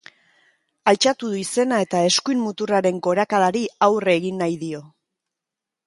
Altxatu 0.91 1.29
du 1.33 1.37
izena 1.41 1.79
eta 1.87 2.01
eskuin 2.07 2.41
muturraren 2.47 2.97
gorakadari 3.09 3.63
aurre 3.89 4.19
egin 4.23 4.43
nahi 4.45 4.61
dio. 4.65 4.83